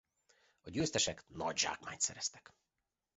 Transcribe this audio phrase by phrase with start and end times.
[0.61, 2.53] A győztesek nagy zsákmányt szereztek.